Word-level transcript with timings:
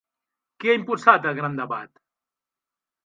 Qui 0.63 0.71
ha 0.71 0.77
impulsat 0.77 1.27
el 1.33 1.37
Gran 1.41 1.59
debat? 1.63 1.93